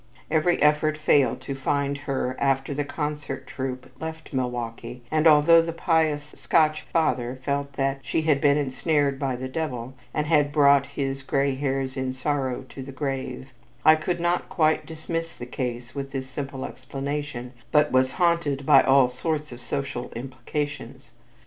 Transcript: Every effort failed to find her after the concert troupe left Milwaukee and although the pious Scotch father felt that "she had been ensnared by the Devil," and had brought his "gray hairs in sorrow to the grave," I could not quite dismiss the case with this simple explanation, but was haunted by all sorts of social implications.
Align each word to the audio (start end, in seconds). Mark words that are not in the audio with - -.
Every 0.31 0.59
effort 0.63 0.97
failed 0.97 1.41
to 1.41 1.53
find 1.53 1.95
her 1.95 2.35
after 2.39 2.73
the 2.73 2.83
concert 2.83 3.45
troupe 3.45 3.87
left 3.99 4.33
Milwaukee 4.33 5.03
and 5.11 5.27
although 5.27 5.61
the 5.61 5.73
pious 5.73 6.33
Scotch 6.39 6.81
father 6.81 7.39
felt 7.45 7.73
that 7.73 7.99
"she 8.01 8.23
had 8.23 8.41
been 8.41 8.57
ensnared 8.57 9.19
by 9.19 9.35
the 9.35 9.47
Devil," 9.47 9.93
and 10.11 10.25
had 10.25 10.51
brought 10.51 10.87
his 10.87 11.21
"gray 11.21 11.53
hairs 11.53 11.97
in 11.97 12.13
sorrow 12.13 12.63
to 12.69 12.81
the 12.81 12.91
grave," 12.91 13.49
I 13.85 13.95
could 13.95 14.19
not 14.19 14.49
quite 14.49 14.87
dismiss 14.87 15.37
the 15.37 15.45
case 15.45 15.93
with 15.93 16.09
this 16.13 16.27
simple 16.27 16.65
explanation, 16.65 17.53
but 17.71 17.91
was 17.91 18.13
haunted 18.13 18.65
by 18.65 18.81
all 18.81 19.07
sorts 19.07 19.51
of 19.51 19.61
social 19.61 20.09
implications. 20.15 21.11